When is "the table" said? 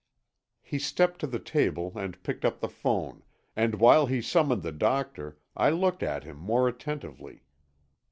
1.27-1.91